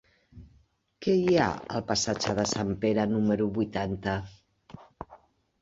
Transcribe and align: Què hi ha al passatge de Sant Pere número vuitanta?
Què 1.05 1.13
hi 1.17 1.35
ha 1.41 1.49
al 1.75 1.83
passatge 1.91 2.35
de 2.39 2.45
Sant 2.53 2.73
Pere 2.87 3.05
número 3.13 3.47
vuitanta? 3.59 4.17